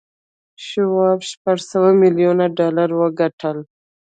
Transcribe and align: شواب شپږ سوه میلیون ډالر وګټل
شواب 0.67 1.19
شپږ 1.29 1.57
سوه 1.71 1.89
میلیون 2.01 2.39
ډالر 2.57 2.89
وګټل 3.01 3.57